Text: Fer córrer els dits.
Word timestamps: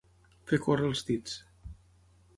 Fer 0.51 0.59
córrer 0.63 0.89
els 0.93 1.05
dits. 1.11 1.37